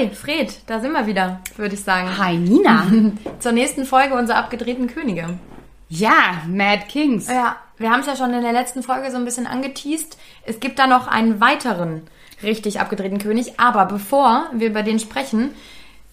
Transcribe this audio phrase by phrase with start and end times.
[0.00, 2.16] Hi, Fred, da sind wir wieder, würde ich sagen.
[2.16, 2.86] Hi, Nina.
[3.38, 5.38] Zur nächsten Folge unserer abgedrehten Könige.
[5.90, 7.28] Ja, Mad Kings.
[7.28, 10.16] Ja, wir haben es ja schon in der letzten Folge so ein bisschen angeteased.
[10.46, 12.06] Es gibt da noch einen weiteren
[12.42, 13.60] richtig abgedrehten König.
[13.60, 15.50] Aber bevor wir über den sprechen,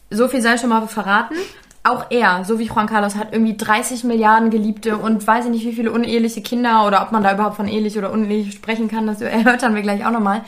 [0.10, 1.36] so viel sei schon mal verraten.
[1.84, 5.66] Auch er, so wie Juan Carlos, hat irgendwie 30 Milliarden Geliebte und weiß ich nicht,
[5.66, 9.08] wie viele uneheliche Kinder oder ob man da überhaupt von ehelich oder unehelich sprechen kann.
[9.08, 10.44] Das erörtern wir gleich auch nochmal.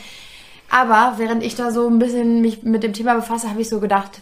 [0.69, 3.79] Aber während ich da so ein bisschen mich mit dem Thema befasse, habe ich so
[3.79, 4.21] gedacht,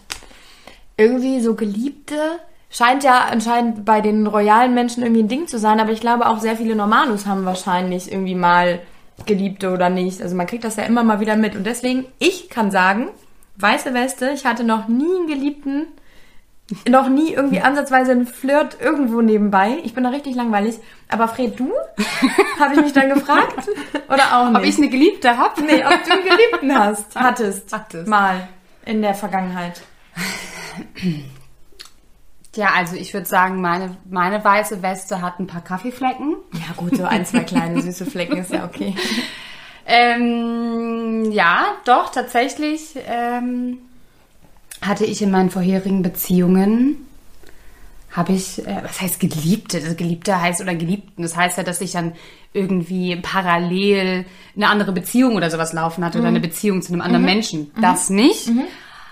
[0.95, 2.15] irgendwie so Geliebte
[2.69, 6.27] scheint ja anscheinend bei den royalen Menschen irgendwie ein Ding zu sein, aber ich glaube
[6.27, 8.79] auch sehr viele Normalos haben wahrscheinlich irgendwie mal
[9.25, 10.21] Geliebte oder nicht.
[10.21, 11.55] Also man kriegt das ja immer mal wieder mit.
[11.55, 13.09] Und deswegen, ich kann sagen,
[13.57, 15.87] weiße Weste, ich hatte noch nie einen Geliebten,
[16.87, 19.77] noch nie irgendwie ansatzweise einen Flirt irgendwo nebenbei.
[19.83, 20.79] Ich bin da richtig langweilig.
[21.07, 21.71] Aber Fred, du?
[22.59, 23.69] Habe ich mich dann gefragt?
[24.09, 24.57] Oder auch nicht?
[24.57, 25.57] Ob ich eine Geliebte hab?
[25.59, 27.15] Nee, ob du einen Geliebten hast.
[27.15, 27.71] Hattest.
[27.71, 28.07] Hattest.
[28.07, 28.47] Mal.
[28.85, 29.81] In der Vergangenheit.
[32.55, 36.37] Ja, also ich würde sagen, meine, meine weiße Weste hat ein paar Kaffeeflecken.
[36.53, 38.93] Ja gut, so ein, zwei kleine süße Flecken ist ja okay.
[39.89, 43.77] Ähm, ja, doch, tatsächlich ähm,
[44.81, 47.07] hatte ich in meinen vorherigen Beziehungen,
[48.11, 49.79] habe ich, äh, was heißt Geliebte?
[49.79, 51.21] Das Geliebte heißt oder Geliebten.
[51.21, 52.13] Das heißt ja, dass ich dann
[52.51, 54.25] irgendwie parallel
[54.55, 57.71] eine andere Beziehung oder sowas laufen hatte oder eine Beziehung zu einem anderen Menschen.
[57.79, 58.49] Das nicht.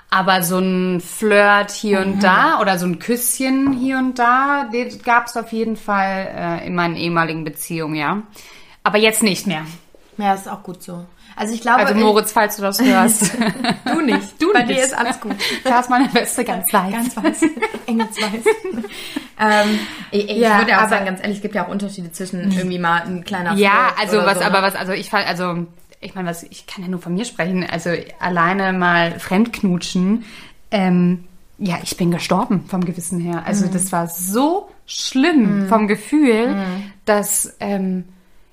[0.09, 5.01] Aber so ein Flirt hier und da oder so ein Küsschen hier und da, den
[5.03, 8.23] gab es auf jeden Fall äh, in meinen ehemaligen Beziehungen, ja.
[8.83, 9.65] Aber jetzt nicht mehr.
[10.17, 11.05] Ja, ist auch gut so.
[11.35, 13.33] Also ich glaube, Also Moritz, falls du das hörst.
[13.85, 14.41] du nicht.
[14.41, 14.77] Du Bei nicht.
[14.79, 15.35] dir ist alles gut.
[15.63, 16.91] da ist meine Weste ganz weiß.
[16.93, 17.41] Ganz weiß.
[17.87, 18.45] Engelsweiß.
[19.39, 19.79] ähm,
[20.11, 22.51] ich ich Ja, würde auch aber- sagen, ganz ehrlich, es gibt ja auch Unterschiede zwischen
[22.51, 24.67] irgendwie mal ein kleiner Ja, Flirt also oder was, so, aber ne?
[24.67, 25.65] was, also ich fall, also
[25.99, 27.65] ich meine, was, ich kann ja nur von mir sprechen.
[27.69, 30.23] Also alleine mal fremdknutschen.
[30.71, 31.25] Ähm,
[31.57, 33.43] ja, ich bin gestorben vom Gewissen her.
[33.45, 36.55] Also das war so schlimm vom Gefühl,
[37.05, 38.05] dass ähm,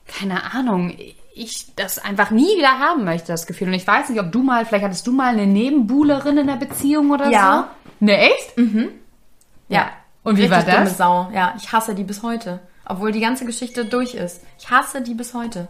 [0.06, 0.94] keine Ahnung.
[1.34, 3.68] Ich das einfach nie wieder haben möchte, das Gefühl.
[3.68, 6.56] Und ich weiß nicht, ob du mal, vielleicht hattest du mal eine Nebenbuhlerin in der
[6.56, 7.68] Beziehung oder Ja.
[7.98, 8.04] so.
[8.04, 8.54] Ne, echt?
[9.68, 9.90] Ja.
[10.24, 10.74] Und wie Richtig war das?
[10.74, 11.30] Dumme Sau.
[11.34, 12.60] Ja, ich hasse die bis heute.
[12.84, 14.42] Obwohl die ganze Geschichte durch ist.
[14.58, 15.68] Ich hasse die bis heute.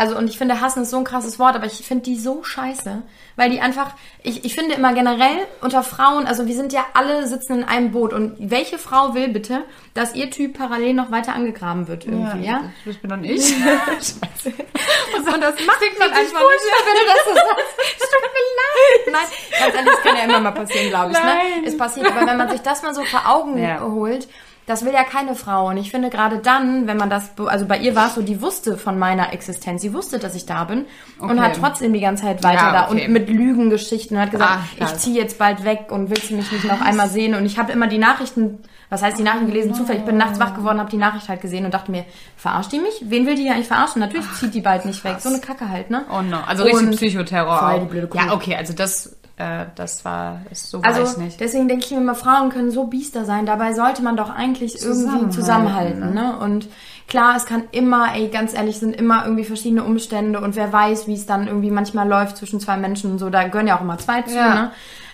[0.00, 2.42] Also, und ich finde, hassen ist so ein krasses Wort, aber ich finde die so
[2.42, 3.02] scheiße.
[3.36, 3.90] Weil die einfach,
[4.22, 7.90] ich, ich finde immer generell unter Frauen, also wir sind ja alle sitzen in einem
[7.92, 8.14] Boot.
[8.14, 9.62] Und welche Frau will bitte,
[9.92, 12.70] dass ihr Typ parallel noch weiter angegraben wird irgendwie, ja?
[12.86, 13.54] Das bin dann ich.
[13.60, 18.00] Und das macht man richtig einfach nicht, wenn du das so sagst.
[18.00, 19.12] Tut mir leid.
[19.12, 21.18] Nein, ganz ehrlich, das kann ja immer mal passieren, glaube ich.
[21.18, 21.24] Ne?
[21.24, 21.64] Nein.
[21.66, 23.82] Es passiert, aber wenn man sich das mal so vor Augen Ja.
[23.82, 24.28] holt,
[24.70, 25.68] das will ja keine Frau.
[25.68, 28.40] Und ich finde gerade dann, wenn man das, also bei ihr war es so, die
[28.40, 30.86] wusste von meiner Existenz, sie wusste, dass ich da bin
[31.18, 31.40] und Okay.
[31.40, 33.04] hat trotzdem die ganze Zeit weiter Ja, da okay.
[33.06, 34.98] und mit Lügengeschichten und hat gesagt, Ah, ich krass.
[34.98, 37.34] ziehe jetzt bald weg und willst du mich nicht noch einmal sehen?
[37.34, 38.58] Und ich habe immer die Nachrichten,
[38.88, 40.00] was heißt die Nachrichten gelesen, zufällig.
[40.00, 42.04] Ich bin nachts wach geworden, habe die Nachricht halt gesehen und dachte mir,
[42.36, 43.02] verarscht die mich?
[43.04, 44.00] Wen will die hier eigentlich verarschen?
[44.00, 45.16] Natürlich zieht die bald nicht weg.
[45.20, 46.04] So eine Kacke halt, ne?
[46.10, 47.58] Oh no, also richtig Und Psychoterror.
[47.58, 48.18] voll die blöde Kuh.
[48.18, 51.40] Ja, okay, also das, äh, das war, so ich Also nicht.
[51.40, 53.46] deswegen denke ich mir immer, Frauen können so biester sein.
[53.46, 56.14] Dabei sollte man doch eigentlich irgendwie Zusammenhalten, zusammenhalten.
[56.14, 56.38] Ne?
[56.38, 56.68] Und
[57.08, 61.06] klar, es kann immer, ey, ganz ehrlich, sind immer irgendwie verschiedene Umstände und wer weiß,
[61.06, 63.30] wie es dann irgendwie manchmal läuft zwischen zwei Menschen und so.
[63.30, 64.36] Da gehören ja auch immer zwei zu.
[64.36, 64.54] Ja.
[64.54, 64.70] Ne?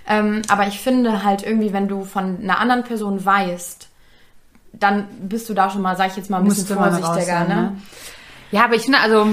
[0.09, 3.89] Ähm, aber ich finde halt irgendwie, wenn du von einer anderen Person weißt,
[4.73, 7.25] dann bist du da schon mal, sag ich jetzt mal, ein bisschen vorsichtiger.
[7.25, 7.55] sein, ne?
[7.55, 7.77] ne?
[8.51, 9.27] Ja, aber ich finde, also,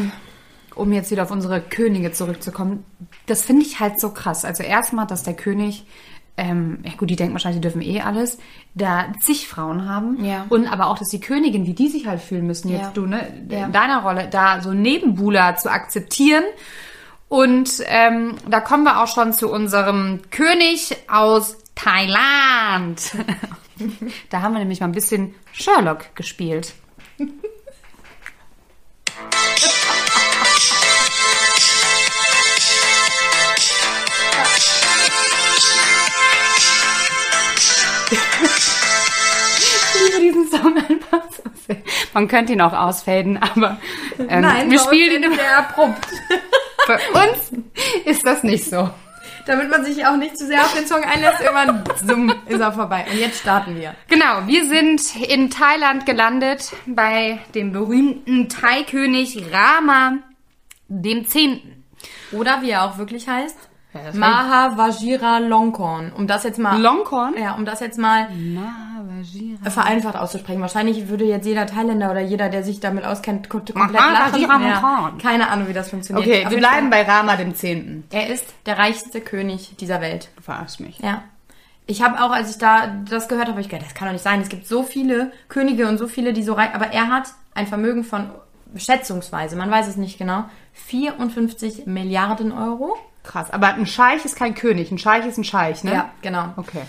[0.75, 2.85] um jetzt wieder auf unsere Könige zurückzukommen,
[3.25, 4.45] das finde ich halt so krass.
[4.45, 5.85] Also erstmal, dass der König,
[6.37, 8.37] ähm, ja gut, die denken wahrscheinlich, die dürfen eh alles,
[8.75, 10.23] da zig Frauen haben.
[10.25, 10.45] Ja.
[10.49, 12.91] Und aber auch, dass die Königin, wie die sich halt fühlen müssen, jetzt Ja.
[12.93, 13.65] du, ne, Ja.
[13.65, 16.43] in deiner Rolle, da so Nebenbuhler zu akzeptieren.
[17.29, 23.11] Und ähm, da kommen wir auch schon zu unserem König aus Thailand.
[24.29, 26.73] da haben wir nämlich mal ein bisschen Sherlock gespielt.
[42.13, 43.77] Man könnte ihn auch ausfaden, aber
[44.19, 46.07] ähm, Nein, wir spielen ihn der abrupt.
[46.87, 47.51] Bei uns
[48.05, 48.89] ist das nicht so.
[49.45, 52.71] Damit man sich auch nicht zu sehr auf den Song einlässt, irgendwann zoom, ist er
[52.71, 53.05] vorbei.
[53.11, 53.93] Und jetzt starten wir.
[54.07, 60.19] Genau, wir sind in Thailand gelandet bei dem berühmten Thai-König Rama
[60.87, 61.83] dem Zehnten.
[62.31, 63.57] Oder wie er auch wirklich heißt,
[63.93, 66.11] Ja, Maha Vajira Longkorn.
[66.17, 66.81] Um das jetzt mal.
[66.81, 67.35] Longkorn?
[67.37, 69.69] Ja, um das jetzt mal Mahavajira.
[69.69, 70.61] vereinfacht auszusprechen.
[70.61, 74.33] Wahrscheinlich würde jetzt jeder Thailänder oder jeder, der sich damit auskennt, ko- komplett Maha lachen.
[74.33, 75.17] Vajira Ja, Longkorn.
[75.19, 76.25] keine Ahnung, wie das funktioniert.
[76.27, 78.03] Okay, Auf wir bleiben bei Rama dem Zehnten.
[78.09, 78.21] Fall.
[78.21, 80.29] Er ist der reichste König dieser Welt.
[80.37, 80.97] Du verarschst mich.
[80.99, 81.23] Ja.
[81.85, 84.13] Ich habe auch, als ich da das gehört habe, hab ich gedacht, das kann doch
[84.13, 84.41] nicht sein.
[84.41, 87.67] Es gibt so viele Könige und so viele, die so reich, aber er hat ein
[87.67, 88.29] Vermögen von
[88.75, 92.95] schätzungsweise, man weiß es nicht genau, 54 Milliarden Euro.
[93.23, 93.51] Krass.
[93.51, 94.91] Aber ein Scheich ist kein König.
[94.91, 95.93] Ein Scheich ist ein Scheich, ne?
[95.93, 96.53] Ja, genau.
[96.57, 96.81] Okay.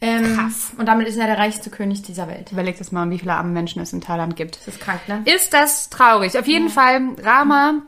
[0.00, 0.72] Ähm, Krass.
[0.76, 2.50] Und damit ist er der reichste König dieser Welt.
[2.50, 4.56] Überleg das mal, wie viele arme Menschen es in Thailand gibt.
[4.56, 5.22] Das ist krank, ne?
[5.24, 6.36] Ist das traurig?
[6.38, 7.82] Auf jeden Fall, Rama,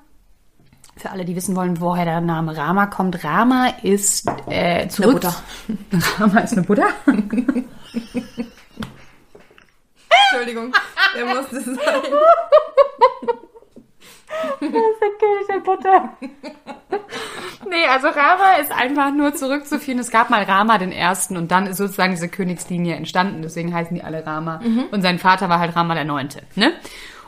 [0.97, 5.15] für alle, die wissen wollen, woher der Name Rama kommt, Rama ist äh, zurück.
[5.15, 5.35] Butter.
[6.19, 6.89] Rama ist eine Butter?
[10.31, 10.73] Entschuldigung,
[11.17, 11.77] der musste sein.
[14.61, 16.17] König der Butter.
[17.69, 19.99] nee, also Rama ist einfach nur zurückzuführen.
[19.99, 23.43] Es gab mal Rama den Ersten und dann ist sozusagen diese Königslinie entstanden.
[23.43, 24.61] Deswegen heißen die alle Rama.
[24.91, 26.43] Und sein Vater war halt Rama der Neunte.
[26.55, 26.73] Ne?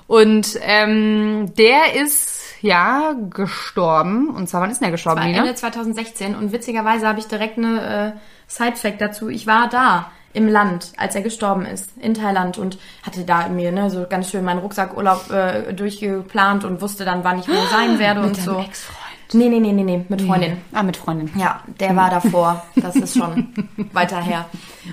[0.07, 4.31] Und ähm, der ist ja gestorben.
[4.31, 5.41] Und zwar, wann ist denn der gestorben, War Lina?
[5.41, 9.29] Ende 2016 und witzigerweise habe ich direkt eine äh, Side-Fact dazu.
[9.29, 13.73] Ich war da im Land, als er gestorben ist, in Thailand und hatte da mir
[13.73, 17.99] ne, so ganz schön meinen Rucksackurlaub äh, durchgeplant und wusste dann, wann ich wo sein
[17.99, 18.59] werde und so.
[18.59, 19.07] Ex-Freund.
[19.33, 20.59] Nee, nee, nee, nee, nee, mit Freundin.
[20.73, 21.31] Ah, mit Freundin.
[21.37, 22.65] Ja, der war davor.
[22.77, 23.55] Das ist schon
[23.93, 24.45] weiter her.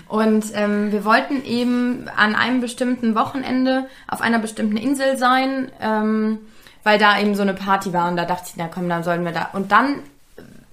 [0.08, 6.40] Und ähm, wir wollten eben an einem bestimmten Wochenende auf einer bestimmten Insel sein, ähm,
[6.84, 9.24] weil da eben so eine Party war und da dachte ich, na komm, dann sollen
[9.24, 9.50] wir da.
[9.54, 10.00] Und dann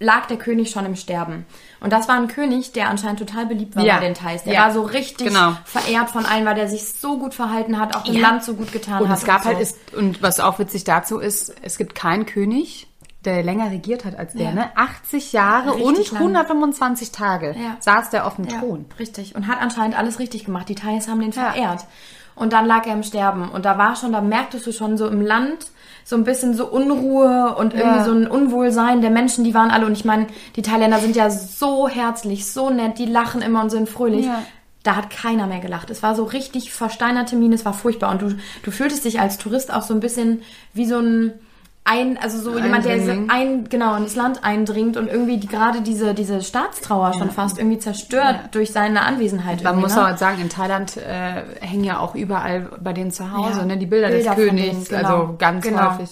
[0.03, 1.45] lag der König schon im Sterben.
[1.81, 3.97] Und das war ein König, der anscheinend total beliebt war Ja.
[3.99, 4.45] bei den Thais.
[4.45, 4.61] Der Ja.
[4.65, 5.53] war so richtig Genau.
[5.67, 8.29] verehrt von allen, weil der sich so gut verhalten hat, auch dem Ja.
[8.31, 9.19] Land so gut getan Und hat.
[9.19, 9.51] es gab so.
[9.51, 12.89] halt, ist, und was auch witzig dazu ist, es gibt keinen König,
[13.27, 14.53] der länger regiert hat als der, Ja.
[14.53, 14.71] ne?
[14.75, 16.23] 80 Jahre Richtig und lang.
[16.23, 17.77] 125 Tage Ja.
[17.81, 18.87] saß der auf dem Ja, Thron.
[18.99, 19.35] richtig.
[19.37, 20.71] Und hat anscheinend alles richtig gemacht.
[20.71, 21.85] Die Thais haben den verehrt.
[22.35, 23.51] Und dann lag er im Sterben.
[23.51, 25.67] Und da war schon, da merktest du schon so im Land
[26.05, 28.05] so ein bisschen so Unruhe und irgendwie Ja.
[28.05, 29.87] so ein Unwohlsein der Menschen, die waren alle.
[29.87, 30.27] Und ich meine,
[30.57, 34.27] die Thailänder sind ja so herzlich, so nett, die lachen immer und sind fröhlich.
[34.27, 34.43] Ja.
[34.83, 35.91] Da hat keiner mehr gelacht.
[35.91, 38.11] Es war so richtig versteinerte Miene, es war furchtbar.
[38.11, 40.43] Und du, du fühltest dich als Tourist auch so ein bisschen
[40.73, 41.33] wie so ein
[41.85, 42.95] ein, also so jemand, der
[43.29, 47.59] ein, genau, in das Land eindringt und irgendwie die, gerade diese, diese Staatstrauer schon fast
[47.59, 49.65] irgendwie zerstört durch seine Anwesenheit.
[49.65, 50.13] Man muss ne?
[50.13, 53.77] auch sagen, in Thailand äh, hängen ja auch überall bei denen zu Hause, Ja, ne?
[53.79, 55.21] Die Bilder, Bilder des Königs, denen, genau.
[55.23, 55.93] also ganz Genau.
[55.95, 56.11] häufig.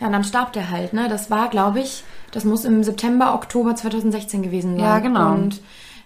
[0.00, 1.08] Ja, und dann starb der halt, ne?
[1.10, 4.84] Das war, glaube ich, das muss im September, Oktober 2016 gewesen sein.
[4.84, 5.32] Ja, genau.
[5.32, 5.60] Und,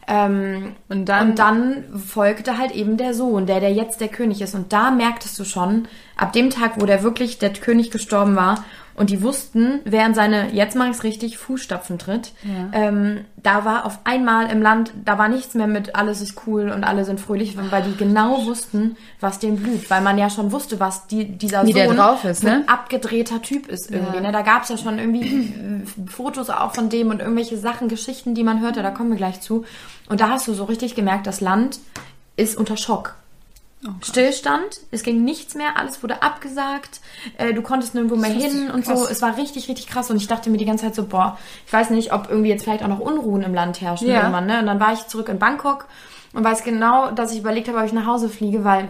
[0.08, 4.40] ähm, Und dann- und dann folgte halt eben der Sohn, der, der jetzt der König
[4.42, 4.54] ist.
[4.54, 5.86] Und da merktest du schon,
[6.16, 8.64] ab dem Tag, wo der wirklich der König gestorben war
[8.94, 12.32] und die wussten, wer in seine, jetzt mache ich es richtig, Fußstapfen tritt,
[12.72, 16.70] ähm, da war auf einmal im Land, da war nichts mehr mit alles ist cool
[16.70, 19.90] und alle sind fröhlich, weil die genau wussten, was dem blüht.
[19.90, 22.68] Weil man ja schon wusste, was die, dieser Wie Sohn drauf ist, für ein ne?
[22.68, 24.20] abgedrehter Typ ist irgendwie.
[24.20, 24.32] Ne?
[24.32, 28.34] Da gab es ja schon irgendwie äh, Fotos auch von dem und irgendwelche Sachen, Geschichten,
[28.34, 29.64] die man hörte, da kommen wir gleich zu.
[30.08, 31.80] Und da hast du so richtig gemerkt, das Land
[32.36, 33.16] ist unter Schock.
[34.02, 37.00] Stillstand, es ging nichts mehr, alles wurde abgesagt,
[37.38, 38.92] äh, du konntest nirgendwo mehr hin und so.
[38.92, 39.10] krass.
[39.10, 41.72] Es war richtig, richtig krass und ich dachte mir die ganze Zeit so, boah, ich
[41.72, 44.20] weiß nicht, ob irgendwie jetzt vielleicht auch noch Unruhen im Land herrschen Ja.
[44.20, 44.58] irgendwann, ne?
[44.60, 45.86] Und dann war ich zurück in Bangkok
[46.32, 48.88] und weiß genau, dass ich überlegt habe, ob ich nach Hause fliege, weil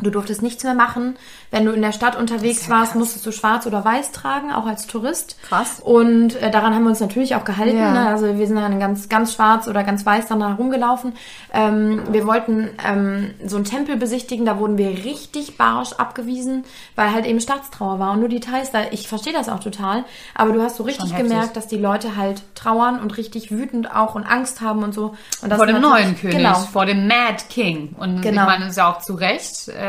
[0.00, 1.16] du durftest nichts mehr machen.
[1.50, 4.86] Wenn du in der Stadt unterwegs warst, musstest du schwarz oder weiß tragen, auch als
[4.86, 5.36] Tourist.
[5.48, 5.80] Krass.
[5.80, 7.78] Und äh, daran haben wir uns natürlich auch gehalten.
[7.78, 7.92] Ja.
[7.92, 8.08] Ne?
[8.08, 11.14] Also wir sind dann ganz, ganz schwarz oder ganz weiß dann da rumgelaufen.
[11.52, 16.64] Ähm, wir wollten ähm, so einen Tempel besichtigen, da wurden wir richtig barsch abgewiesen,
[16.94, 18.12] weil halt eben Staatstrauer war.
[18.12, 21.56] Und nur Details, da, ich verstehe das auch total, aber du hast so richtig gemerkt,
[21.56, 25.14] dass die Leute halt trauern und richtig wütend auch und Angst haben und so.
[25.42, 26.54] Und das vor dem neuen König, Genau.
[26.54, 27.96] vor dem Mad King.
[27.98, 28.42] Und Genau.
[28.42, 29.68] ich meine, das ist ja auch zu Recht.
[29.68, 29.87] Äh,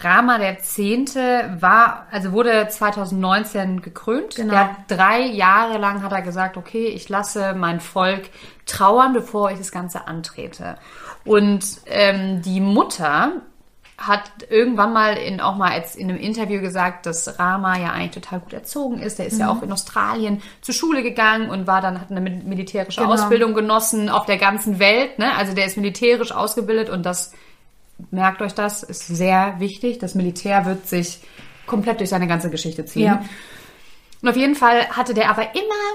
[0.00, 4.36] Rama der Zehnte war, also wurde 2019 gekrönt.
[4.36, 4.52] Genau.
[4.52, 8.28] Der drei Jahre lang hat er gesagt, okay, ich lasse mein Volk
[8.66, 10.76] trauern, bevor ich das Ganze antrete.
[11.24, 13.32] Und ähm, die Mutter
[13.98, 18.10] hat irgendwann mal in auch mal als in einem Interview gesagt, dass Rama ja eigentlich
[18.22, 19.18] total gut erzogen ist.
[19.18, 19.40] Der ist Mhm.
[19.40, 23.14] ja auch in Australien zur Schule gegangen und war dann hat eine mil- militärische Genau.
[23.14, 25.18] Ausbildung genossen auf der ganzen Welt.
[25.18, 25.34] Ne?
[25.38, 27.32] Also der ist militärisch ausgebildet und das
[28.10, 29.98] merkt euch das ist sehr wichtig.
[29.98, 31.20] Das Militär wird sich
[31.66, 33.06] komplett durch seine ganze Geschichte ziehen.
[33.06, 33.24] Ja.
[34.22, 35.90] Und auf jeden Fall hatte der aber immer,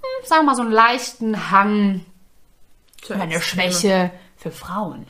[0.00, 2.04] hm, sagen wir mal, so einen leichten Hang
[3.00, 3.72] Zu oder eine Extreme.
[3.72, 5.06] Schwäche für Frauen.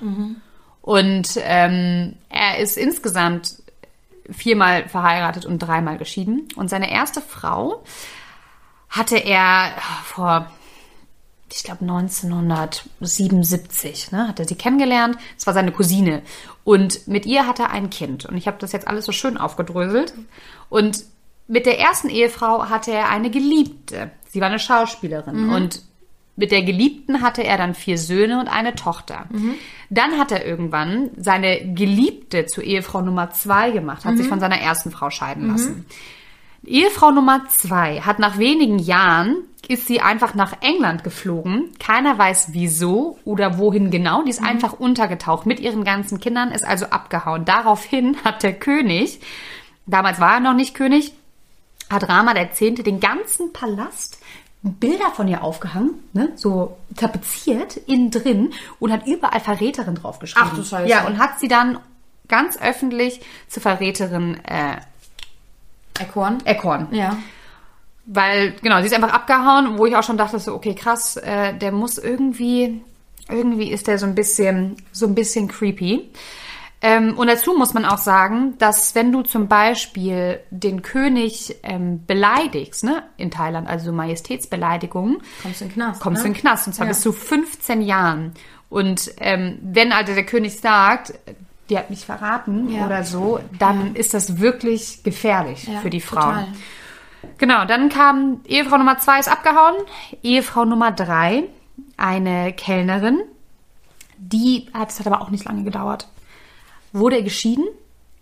[0.82, 3.62] Und ähm, er ist insgesamt
[4.30, 6.48] viermal verheiratet und dreimal geschieden.
[6.56, 7.82] Und seine erste Frau
[8.88, 9.72] hatte er
[10.04, 10.50] vor
[11.54, 15.16] ich glaube 1977, ne, hat er sie kennengelernt.
[15.36, 16.22] Das war seine Cousine.
[16.64, 18.24] Und mit ihr hat er ein Kind.
[18.26, 20.14] Und ich habe das jetzt alles so schön aufgedröselt.
[20.68, 21.04] Und
[21.48, 24.10] mit der ersten Ehefrau hatte er eine Geliebte.
[24.28, 25.34] Sie war eine Schauspielerin.
[25.54, 25.82] Und
[26.36, 29.26] mit der Geliebten hatte er dann vier Söhne und eine Tochter.
[29.90, 34.58] Dann hat er irgendwann seine Geliebte zur Ehefrau Nummer zwei gemacht, hat sich von seiner
[34.58, 35.84] ersten Frau scheiden lassen.
[36.64, 39.36] Ehefrau Nummer zwei hat nach wenigen Jahren
[39.68, 41.70] ist sie einfach nach England geflogen.
[41.78, 44.22] Keiner weiß wieso oder wohin genau.
[44.22, 47.44] Die ist einfach untergetaucht mit ihren ganzen Kindern, ist also abgehauen.
[47.44, 49.20] Daraufhin hat der König,
[49.86, 51.12] damals war er noch nicht König,
[51.90, 54.18] hat Rama der Zehnte den ganzen Palast
[54.64, 60.50] Bilder von ihr aufgehangen, ne, so tapeziert innen drin und hat überall Verräterin draufgeschrieben.
[60.52, 60.88] Ach du Scheiße.
[60.88, 61.80] Ja, und hat sie dann
[62.28, 64.76] ganz öffentlich zur Verräterin äh,
[66.00, 66.38] Ekorn.
[66.44, 66.86] erkoren.
[66.92, 67.16] Ja.
[68.04, 71.54] Weil, genau, sie ist einfach abgehauen, wo ich auch schon dachte, so, okay, krass, äh,
[71.56, 72.82] der muss irgendwie,
[73.28, 76.10] irgendwie ist der so ein bisschen, so ein bisschen creepy.
[76.84, 82.04] Ähm, und dazu muss man auch sagen, dass wenn du zum Beispiel den König ähm,
[82.04, 86.00] beleidigst, ne, in Thailand, also Majestätsbeleidigung, Kommst du in den Knast.
[86.00, 86.22] kommst ne?
[86.24, 86.90] du in den Knast, und zwar Ja.
[86.92, 88.32] bis zu 15 Jahren.
[88.68, 91.14] Und ähm, wenn also der König sagt,
[91.70, 92.86] die hat mich verraten Ja.
[92.86, 96.34] oder so, dann ist das wirklich gefährlich Ja, für die Frauen.
[96.34, 96.48] total.
[97.38, 99.76] Genau, dann kam Ehefrau Nummer zwei ist abgehauen.
[100.22, 101.44] Ehefrau Nummer drei,
[101.96, 103.20] eine Kellnerin,
[104.18, 106.08] die hat es hat aber auch nicht lange gedauert.
[106.92, 107.66] Wurde geschieden,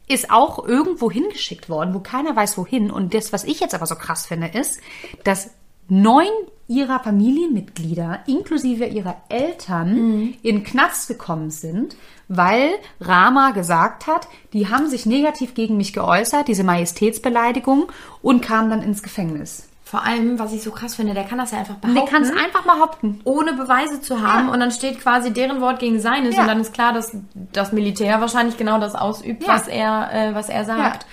[0.09, 2.91] ist auch irgendwo hingeschickt worden, wo keiner weiß wohin.
[2.91, 4.81] Und das, was ich jetzt aber so krass finde, ist,
[5.25, 5.51] dass
[5.91, 6.27] neun
[6.69, 11.97] ihrer Familienmitglieder, inklusive ihrer Eltern, in den Knast gekommen sind,
[12.29, 12.71] weil
[13.01, 17.91] Rama gesagt hat, die haben sich negativ gegen mich geäußert, diese Majestätsbeleidigung,
[18.23, 19.67] und kamen dann ins Gefängnis.
[19.85, 22.13] Vor allem, was ich so krass finde, der kann das ja einfach Der behaupten.
[22.13, 23.21] kann es einfach behaupten.
[23.25, 24.53] ohne Beweise zu haben Ja.
[24.55, 26.43] und dann steht quasi deren Wort gegen seines Ja.
[26.43, 27.11] und dann ist klar, dass
[27.53, 29.49] das Militär wahrscheinlich genau das ausübt, Ja.
[29.55, 31.07] was er äh, was er sagt.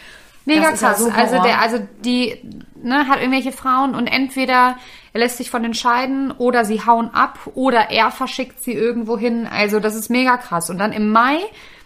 [0.46, 1.00] Mega Das ist ja krass.
[1.04, 2.40] so also der, also die
[2.88, 4.78] ne, hat irgendwelche Frauen und entweder
[5.14, 9.18] er lässt sich von den scheiden oder sie hauen ab oder er verschickt sie irgendwo
[9.18, 9.48] hin.
[9.48, 10.70] Also das ist mega krass.
[10.70, 11.38] Und dann im Mai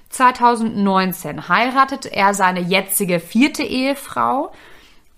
[0.09, 4.51] 2019 heiratet er seine jetzige vierte Ehefrau.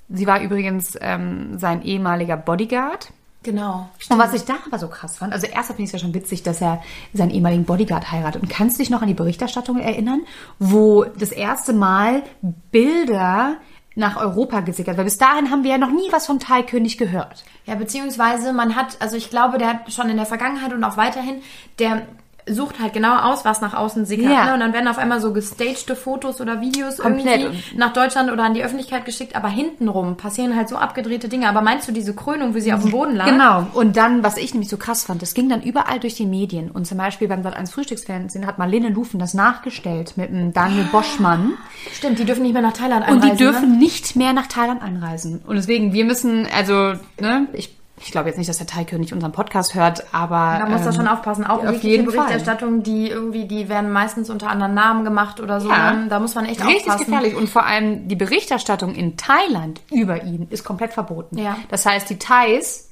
[0.10, 3.12] Sie war übrigens ähm, sein ehemaliger Bodyguard.
[3.44, 3.90] Genau.
[4.10, 6.14] Und was ich da aber so krass fand, also erst finde ich es ja schon
[6.14, 6.82] witzig, dass er
[7.14, 8.42] seinen ehemaligen Bodyguard heiratet.
[8.42, 10.22] Und kannst du dich noch an die Berichterstattung erinnern,
[10.60, 12.24] wo das erste Mal
[12.72, 13.58] Bilder
[13.96, 17.44] nach Europa gesickert, weil bis dahin haben wir ja noch nie was vom Thai-König gehört.
[17.66, 20.98] Ja, beziehungsweise man hat, also ich glaube, der hat schon in der Vergangenheit und auch
[20.98, 21.42] weiterhin,
[21.80, 22.08] der
[22.50, 24.32] sucht halt genau aus, was nach außen sickert.
[24.32, 24.46] Ja.
[24.46, 24.54] Ne?
[24.56, 27.42] Und dann werden auf einmal so gestagte Fotos oder Videos Komplett.
[27.42, 31.48] irgendwie nach Deutschland oder an die Öffentlichkeit geschickt, aber hintenrum passieren halt so abgedrehte Dinge.
[31.48, 33.26] Aber meinst du diese Krönung, wie sie auf dem Boden lag?
[33.28, 33.68] Genau.
[33.74, 36.70] Und dann, was ich nämlich so krass fand, das ging dann überall durch die Medien.
[36.72, 40.86] Und zum Beispiel beim Sat 1 Frühstücksfernsehen hat Marlene Lufen das nachgestellt mit dem Daniel
[40.92, 41.54] Boschmann.
[41.94, 43.38] Stimmt, die dürfen nicht mehr nach Thailand Und einreisen.
[43.38, 43.78] die dürfen Ne?
[43.78, 45.42] nicht mehr nach Thailand einreisen.
[45.48, 49.32] Und deswegen, wir müssen, also, ne, ich, ich glaube jetzt nicht, dass der Thai-König unseren
[49.32, 50.60] Podcast hört, aber.
[50.60, 51.46] Man muss da ähm, schon aufpassen.
[51.46, 52.04] Auch auf jegliche.
[52.04, 55.70] Berichterstattung, die irgendwie, die werden meistens unter anderen Namen gemacht oder so.
[55.70, 56.06] Ja.
[56.10, 57.06] Da muss man echt Richtig aufpassen.
[57.06, 57.36] gefährlich.
[57.36, 61.38] Und vor allem die Berichterstattung in Thailand über ihn ist komplett verboten.
[61.38, 61.56] Ja.
[61.70, 62.90] Das heißt, die Thais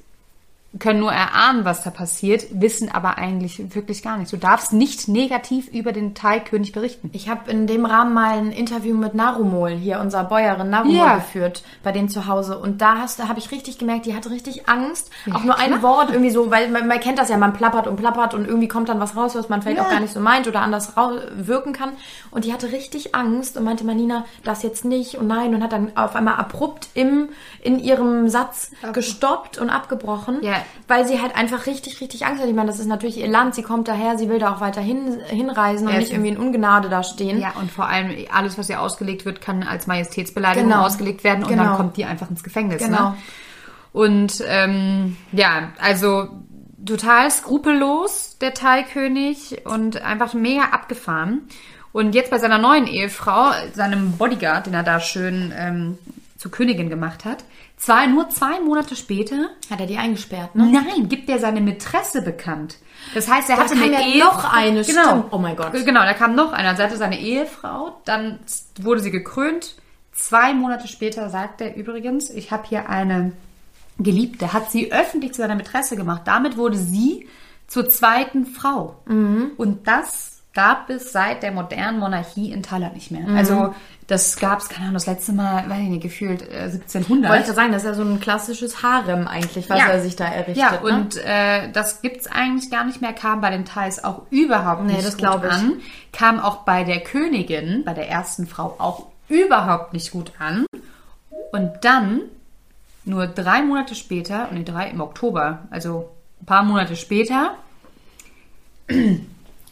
[0.79, 4.31] können nur erahnen, was da passiert, wissen aber eigentlich wirklich gar nichts.
[4.31, 7.09] Du darfst nicht negativ über den Thai-König berichten.
[7.11, 11.15] Ich habe in dem Rahmen mal ein Interview mit Narumol, hier unserer Bäuerin Narumol, Ja.
[11.15, 12.57] geführt, bei denen zu Hause.
[12.57, 12.95] Und da
[13.27, 15.09] habe ich richtig gemerkt, die hatte richtig Angst.
[15.25, 15.81] Ja, auch nur ein klar.
[15.81, 18.69] Wort irgendwie so, weil man, man kennt das ja, man plappert und plappert und irgendwie
[18.69, 19.85] kommt dann was raus, was man vielleicht Ja.
[19.85, 20.93] auch gar nicht so meint oder anders
[21.35, 21.91] wirken kann.
[22.31, 25.73] Und die hatte richtig Angst und meinte, Manina, das jetzt nicht und nein und hat
[25.73, 27.27] dann auf einmal abrupt im,
[27.61, 30.61] in ihrem Satz gestoppt und abgebrochen, Ja.
[30.88, 32.50] Weil sie halt einfach richtig, richtig Angst hat.
[32.50, 34.82] Ich meine, das ist natürlich ihr Land, sie kommt daher, sie will da auch weiter
[34.82, 37.39] hin, hinreisen und Ja, nicht irgendwie in Ungnade da stehen.
[37.39, 40.86] Ja, und vor allem alles, was ihr ausgelegt wird, kann als Majestätsbeleidigung Genau.
[40.86, 41.63] ausgelegt werden und Genau.
[41.63, 42.84] dann kommt die einfach ins Gefängnis.
[42.84, 43.10] Genau.
[43.12, 43.18] Ne?
[43.94, 46.30] Und ähm, ja, also
[46.86, 51.41] total skrupellos, der Thai-König, und einfach mega abgefahren.
[51.91, 55.98] Und jetzt bei seiner neuen Ehefrau, seinem Bodyguard, den er da schön ähm,
[56.41, 57.43] zur Königin gemacht hat,
[57.77, 60.71] zwei, nur zwei Monate später, Hat er die eingesperrt, ne?
[60.71, 62.79] nein, gibt er seine Mätresse bekannt.
[63.13, 65.03] Das heißt, er Da hatte eine ja Ehe noch eine, genau.
[65.03, 65.25] stimmt.
[65.29, 65.71] Oh mein Gott.
[65.71, 66.69] Genau, da kam noch einer.
[66.69, 68.39] Also er hatte seine Ehefrau, dann
[68.79, 69.75] wurde sie gekrönt.
[70.13, 73.33] Zwei Monate später sagt er übrigens, ich habe hier eine
[74.00, 76.24] Geliebte, hat sie öffentlich zu seiner Mätresse gemacht.
[76.25, 77.27] Damit wurde sie
[77.67, 78.95] zur zweiten Frau.
[79.05, 79.51] Mhm.
[79.57, 83.25] Und das gab es seit der modernen Monarchie in Thailand nicht mehr.
[83.38, 83.74] Also
[84.08, 87.31] das gab es, keine Ahnung, das letzte Mal, weiß ich nicht, gefühlt äh, 1700.
[87.31, 89.88] Wollte ich sagen, das ist ja so ein klassisches Harem eigentlich, was Ja.
[89.88, 90.58] er sich da errichtet.
[90.58, 90.79] Ja, ne?
[90.81, 94.93] und äh, das gibt's eigentlich gar nicht mehr, kam bei den Thais auch überhaupt Nee,
[94.93, 95.50] nicht das gut ich.
[95.51, 95.74] an.
[96.12, 100.65] Kam auch bei der Königin, bei der ersten Frau, auch überhaupt nicht gut an.
[101.53, 102.24] Und dann,
[103.05, 106.10] nur drei Monate später, nee, drei im Oktober, also
[106.41, 107.55] ein paar Monate später,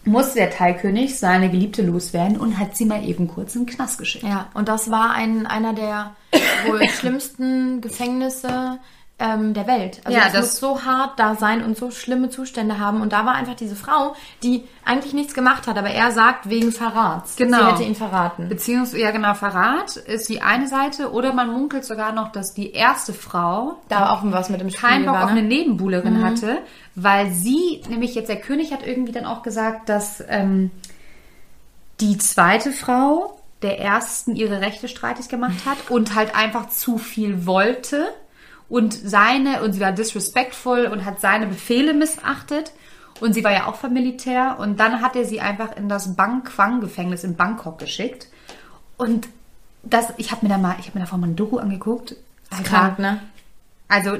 [0.06, 3.98] musste der Thai-König seine Geliebte loswerden und hat sie mal eben kurz in den Knast
[3.98, 4.24] geschickt.
[4.24, 6.16] Ja, und das war ein, einer der
[6.68, 8.80] wohl schlimmsten Gefängnisse
[9.20, 10.00] ähm, der Welt.
[10.06, 13.02] Also Ja, das, das- muss so hart da sein und so schlimme Zustände haben.
[13.02, 16.72] Und da war einfach diese Frau, die eigentlich nichts gemacht hat, aber er sagt wegen
[16.72, 17.36] Verrats.
[17.36, 17.58] Genau.
[17.58, 18.48] Sie hätte ihn verraten.
[18.50, 22.72] Beziehungsweise, ja genau, Verrat ist die eine Seite oder man munkelt sogar noch, dass die
[22.72, 25.50] erste Frau Da auch was mit dem Spiel keinen Bock war, auf eine ne?
[25.50, 26.60] Nebenbuhlerin hatte,
[26.96, 30.72] weil sie, nämlich jetzt der König hat irgendwie dann auch gesagt, dass ähm,
[32.00, 37.46] die zweite Frau der ersten ihre Rechte streitig gemacht hat und halt einfach zu viel
[37.46, 38.08] wollte
[38.70, 42.72] und seine, und sie war disrespectful und hat seine Befehle missachtet.
[43.20, 44.58] Und sie war ja auch vom Militär.
[44.60, 48.28] Und dann hat er sie einfach in das Bangkwang-Gefängnis in Bangkok geschickt.
[48.98, 49.28] Und
[49.84, 52.16] das, ich habe mir da mal, ich habe mir davor mal ein Doku angeguckt.
[52.52, 53.22] Alter, Krank, ne?
[53.88, 54.18] also,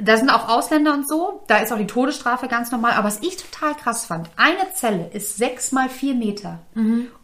[0.00, 1.42] da sind auch Ausländer und so.
[1.48, 2.92] Da ist auch die Todesstrafe ganz normal.
[2.92, 6.60] Aber was ich total krass fand, eine Zelle ist sechs mal vier Meter.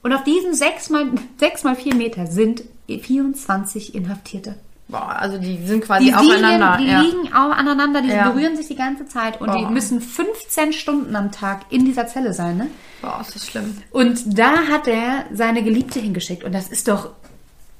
[0.03, 1.07] Und auf diesen sechs mal,
[1.38, 4.57] sechs mal vier Meter sind 24 Inhaftierte.
[4.90, 6.78] Boah, also die sind quasi Die, aufeinander.
[6.78, 7.00] liegen, die ja.
[7.02, 8.30] liegen auch aneinander, die Ja.
[8.30, 9.71] berühren sich die ganze Zeit und die Boah.
[9.71, 12.57] müssen 15 Stunden am Tag in dieser Zelle sein.
[12.57, 12.68] Ne?
[13.02, 13.83] Boah, ist das schlimm.
[13.90, 16.42] Und da hat er seine Geliebte hingeschickt.
[16.42, 17.11] Und das ist doch,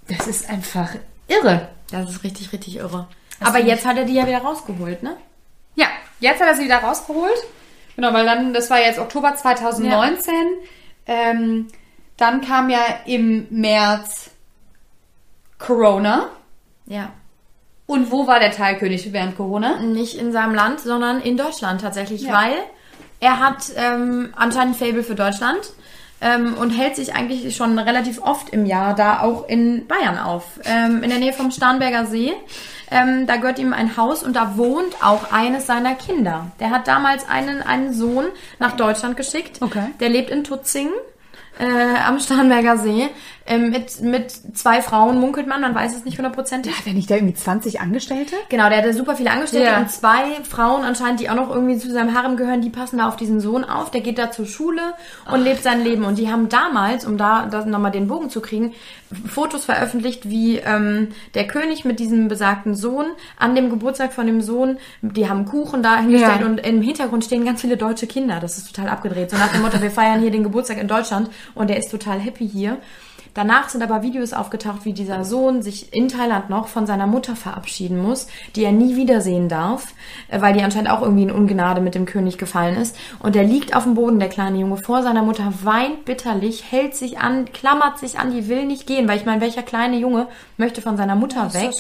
[0.07, 0.91] das ist einfach
[1.29, 1.69] irre.
[1.91, 3.09] Das ist richtig, richtig irre.
[3.41, 5.17] Aber jetzt hat er die ja wieder rausgeholt, ne?
[5.77, 5.87] Ja,
[6.21, 7.39] jetzt hat er sie wieder rausgeholt.
[7.97, 10.35] Genau, weil dann, das war jetzt Oktober 2019.
[11.07, 11.69] Ähm,
[12.19, 14.31] dann kam ja im März
[15.59, 16.29] Corona.
[16.89, 17.11] Ja.
[17.87, 19.79] Und wo war der Teilkönig während Corona?
[19.81, 22.33] Nicht in seinem Land, sondern in Deutschland tatsächlich, Ja.
[22.35, 22.55] weil
[23.21, 25.61] er hat ähm, anscheinend ein Fable für Deutschland
[26.21, 30.45] ähm, und hält sich eigentlich schon relativ oft im Jahr da auch in Bayern auf.
[30.65, 32.33] Ähm, in der Nähe vom Starnberger See.
[32.91, 36.51] Ähm, da gehört ihm ein Haus und da wohnt auch eines seiner Kinder.
[36.61, 38.27] Der hat damals einen, einen Sohn
[38.59, 39.61] nach Deutschland geschickt.
[39.63, 39.85] Okay.
[40.01, 40.93] Der lebt in Tutzingen.
[41.59, 43.09] Äh, am Starnberger See
[43.49, 46.77] ähm, mit, mit zwei Frauen munkelt man, man weiß es nicht hundertprozentig.
[46.79, 48.37] Hat er nicht da irgendwie 20 Angestellte?
[48.49, 49.79] Genau, der hatte super viele Angestellte Ja.
[49.79, 53.09] und zwei Frauen anscheinend, die auch noch irgendwie zu seinem Harem gehören, die passen da
[53.09, 53.91] auf diesen Sohn auf.
[53.91, 54.83] Der geht da zur Schule
[55.33, 56.05] und lebt sein Leben.
[56.05, 58.75] Und die haben damals, um da das nochmal den Bogen zu kriegen,
[59.27, 63.07] Fotos veröffentlicht, wie ähm, der König mit diesem besagten Sohn
[63.39, 66.47] an dem Geburtstag von dem Sohn, die haben Kuchen da hingestellt Ja.
[66.47, 68.39] und im Hintergrund stehen ganz viele deutsche Kinder.
[68.41, 69.31] Das ist total abgedreht.
[69.31, 72.19] So nach dem Motto, wir feiern hier den Geburtstag in Deutschland und der ist total
[72.19, 72.79] happy hier.
[73.39, 77.37] Danach sind aber Videos aufgetaucht, wie dieser Sohn sich in Thailand noch von seiner Mutter
[77.37, 79.95] verabschieden muss, die er nie wiedersehen darf,
[80.27, 82.97] äh, weil die anscheinend auch irgendwie in Ungnade mit dem König gefallen ist.
[83.21, 86.97] Und er liegt auf dem Boden, der kleine Junge, vor seiner Mutter, weint bitterlich, hält
[86.97, 90.27] sich an, klammert sich an, die will nicht gehen, weil ich meine, welcher kleine Junge
[90.57, 91.71] möchte von seiner Mutter weg,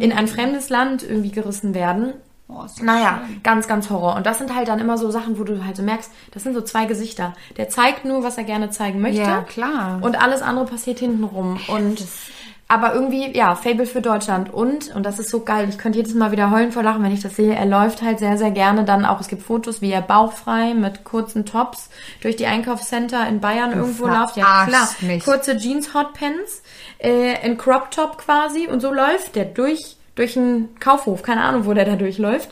[0.00, 2.12] in ein fremdes Land irgendwie gerissen werden?
[2.48, 4.16] Oh, Naja, ganz, ganz Horror.
[4.16, 6.54] Und das sind halt dann immer so Sachen, wo du halt so merkst, das sind
[6.54, 7.34] so zwei Gesichter.
[7.58, 9.20] Der zeigt nur, was er gerne zeigen möchte.
[9.20, 9.98] Ja, klar.
[10.00, 11.60] Und alles andere passiert hintenrum.
[11.68, 12.06] Und
[12.70, 14.52] aber irgendwie, ja, Fable für Deutschland.
[14.52, 17.12] Und, und das ist so geil, ich könnte jedes Mal wieder heulen vor Lachen, wenn
[17.12, 17.54] ich das sehe.
[17.54, 21.02] Er läuft halt sehr, sehr gerne dann auch, es gibt Fotos, wie er bauchfrei mit
[21.02, 21.88] kurzen Tops
[22.20, 24.36] durch die Einkaufscenter in Bayern irgendwo läuft.
[24.36, 24.88] Ja, klar.
[25.00, 25.24] mich.
[25.24, 26.62] Kurze Jeans, Hotpants,
[26.98, 28.66] äh, ein Crop Top quasi.
[28.66, 31.22] Und so läuft der durch, durch einen Kaufhof.
[31.22, 32.50] Keine Ahnung, wo der da durchläuft.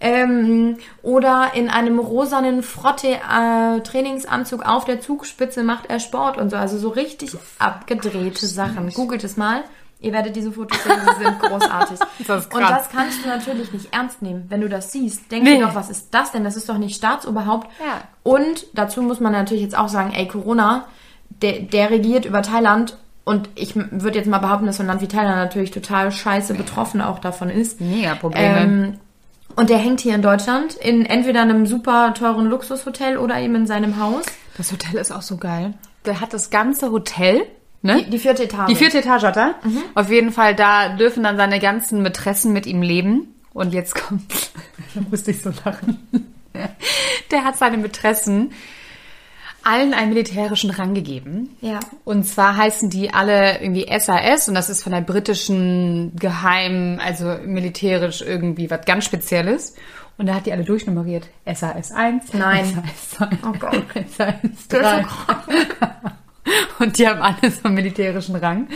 [0.00, 6.56] Ähm, oder in einem rosanen Frotte-Trainingsanzug auf der Zugspitze macht er Sport und so.
[6.56, 8.90] Also so richtig abgedrehte Sachen.
[8.92, 9.64] Googelt es mal.
[10.00, 11.98] Ihr werdet diese Fotos sehen, sie sind großartig.
[12.28, 14.44] Das und das kannst du natürlich nicht ernst nehmen.
[14.48, 15.58] Wenn du das siehst, denkst Nee.
[15.58, 16.44] du doch, was ist das denn?
[16.44, 17.66] Das ist doch nicht Staatsoberhaupt.
[17.80, 18.02] Ja.
[18.22, 20.84] Und dazu muss man natürlich jetzt auch sagen, ey, Corona,
[21.42, 22.96] der, der regiert über Thailand
[23.28, 26.54] und ich würde jetzt mal behaupten, dass so ein Land wie Thailand natürlich total scheiße
[26.54, 27.78] betroffen auch davon ist.
[27.78, 28.60] Mega Probleme.
[28.60, 28.94] Ähm,
[29.54, 33.66] und der hängt hier in Deutschland in entweder einem super teuren Luxushotel oder eben in
[33.66, 34.24] seinem Haus.
[34.56, 35.74] Das Hotel ist auch so geil.
[36.06, 37.42] Der hat das ganze Hotel,
[37.82, 38.02] ne?
[38.04, 38.68] Die, die vierte Etage.
[38.68, 39.56] Die vierte Etage hat er.
[39.94, 43.34] Auf jeden Fall, da dürfen dann seine ganzen Mätressen mit ihm leben.
[43.52, 44.32] Und jetzt kommt,
[44.94, 45.98] da musste ich so lachen.
[47.30, 48.52] Der hat seine Mätressen
[49.68, 51.56] allen einen militärischen Rang gegeben.
[51.60, 51.80] Ja.
[52.04, 57.36] Und zwar heißen die alle irgendwie SAS und das ist von der britischen Geheim, also
[57.44, 59.74] militärisch irgendwie was ganz Spezielles.
[60.16, 61.28] Und da hat die alle durchnummeriert.
[61.46, 62.34] SAS 1.
[62.34, 62.64] Nein.
[62.64, 63.28] SAS 2.
[63.46, 63.84] Oh Gott.
[64.16, 64.34] SAS
[64.68, 65.00] Das 3.
[65.00, 65.86] ist so
[66.84, 68.68] Und die haben alle so einen militärischen Rang.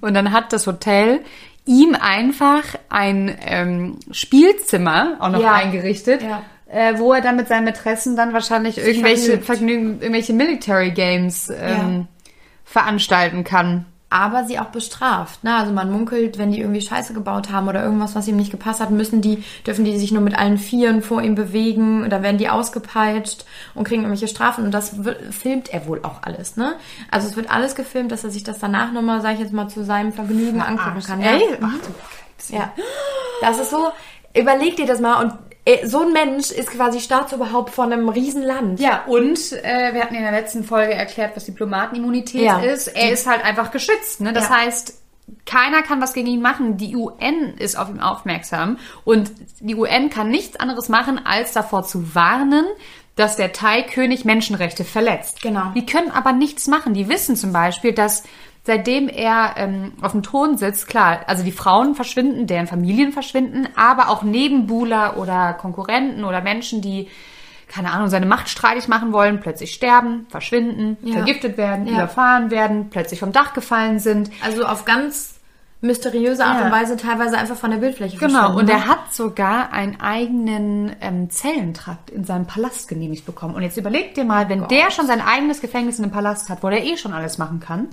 [0.00, 1.20] Und dann hat das Hotel
[1.64, 5.52] ihm einfach ein ähm, Spielzimmer auch noch Ja.
[5.54, 6.42] eingerichtet, Ja.
[6.74, 9.38] Äh, wo er dann mit seinen Mätressen dann wahrscheinlich irgendwelche.
[9.38, 12.08] Vergnügen, irgendwelche Military Games ähm,
[12.64, 13.86] veranstalten kann.
[14.14, 15.42] aber sie auch bestraft.
[15.42, 15.52] Ne?
[15.56, 18.80] Also man munkelt, wenn die irgendwie Scheiße gebaut haben oder irgendwas, was ihm nicht gepasst
[18.80, 22.38] hat, müssen die, dürfen die sich nur mit allen Vieren vor ihm bewegen, da werden
[22.38, 24.94] die ausgepeitscht und kriegen irgendwelche Strafen und das
[25.30, 26.74] filmt er wohl auch alles, ne?
[27.10, 29.66] Also es wird alles gefilmt, dass er sich das danach nochmal, sag ich jetzt mal,
[29.66, 31.20] zu seinem Vergnügen angucken kann.
[31.20, 31.32] Ja.
[31.32, 32.72] Ey, ach, ja.
[33.40, 33.90] Das ist so,
[34.32, 35.32] überleg dir das mal und
[35.84, 38.80] so ein Mensch ist quasi Staatsoberhaupt von einem Riesenland.
[38.80, 42.58] Ja, und äh, wir hatten in der letzten Folge erklärt, was Diplomatenimmunität Ja.
[42.60, 42.88] ist.
[42.88, 44.20] Er ist halt einfach geschützt.
[44.20, 44.32] Ne?
[44.34, 44.58] Das Ja.
[44.58, 44.94] heißt,
[45.46, 46.76] keiner kann was gegen ihn machen.
[46.76, 51.82] Die UN ist auf ihn aufmerksam und die UN kann nichts anderes machen, als davor
[51.82, 52.66] zu warnen,
[53.16, 55.40] dass der Thai-König Menschenrechte verletzt.
[55.40, 55.70] Genau.
[55.74, 56.92] Die können aber nichts machen.
[56.92, 58.24] Die wissen zum Beispiel, dass
[58.64, 63.68] seitdem er ähm, auf dem Thron sitzt, klar, also die Frauen verschwinden, deren Familien verschwinden,
[63.76, 67.08] aber auch Nebenbuhler oder Konkurrenten oder Menschen, die
[67.66, 71.14] keine Ahnung, seine Macht streitig machen wollen, plötzlich sterben, verschwinden, Ja.
[71.14, 71.94] vergiftet werden, Ja.
[71.94, 74.30] überfahren werden, plötzlich vom Dach gefallen sind.
[74.44, 75.40] Also auf ganz
[75.80, 76.66] mysteriöse Art Ja.
[76.66, 78.72] und Weise teilweise einfach von der Bildfläche Genau, und ne?
[78.72, 83.54] er hat sogar einen eigenen ähm, Zellentrakt in seinem Palast genehmigt bekommen.
[83.54, 86.62] Und jetzt überleg dir mal, wenn der schon sein eigenes Gefängnis in einem Palast hat,
[86.62, 87.88] wo der eh schon alles machen kann,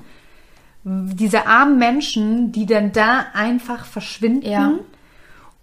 [0.83, 4.49] diese armen Menschen, die dann da einfach verschwinden.
[4.49, 4.73] Ja.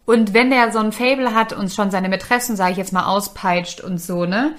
[0.06, 3.06] Und wenn der so ein Fable hat und schon seine Mätressen, sage ich jetzt mal,
[3.06, 4.52] auspeitscht und so, ne?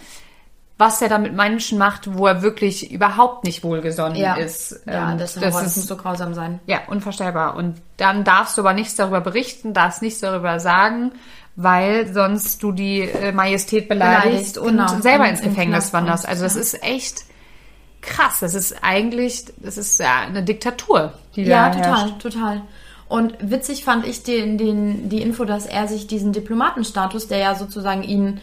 [0.77, 4.35] Was er da mit Menschen macht, wo er wirklich überhaupt nicht wohlgesonnen ja.
[4.35, 4.79] ist.
[4.85, 6.59] Ja, ähm, das, das das ist muss so grausam sein.
[6.67, 7.55] ja, unvorstellbar.
[7.55, 11.11] Und dann darfst du aber nichts darüber berichten, darfst nichts darüber sagen,
[11.55, 15.01] weil sonst du die äh, Majestät beleidigst Beleidigt, und genau.
[15.01, 16.27] selber ins Gefängnis wanderst.
[16.27, 17.25] Also das ist echt
[18.01, 18.39] krass.
[18.41, 22.19] Das ist eigentlich, das ist ja eine Diktatur, die Ja, da total, herrscht.
[22.21, 22.61] total.
[23.07, 27.55] Und witzig fand ich den, den, die Info, dass er sich diesen Diplomatenstatus, der ja
[27.55, 28.39] sozusagen ihn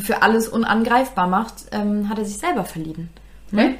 [0.00, 3.10] für alles unangreifbar macht, ähm, hat er sich selber verliehen.
[3.50, 3.74] Ne?